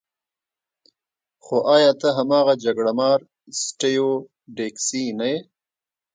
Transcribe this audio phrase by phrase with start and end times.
[1.43, 3.19] خو ایا ته هماغه جګړه مار
[3.61, 4.09] سټیو
[4.57, 5.39] ډیکسي نه یې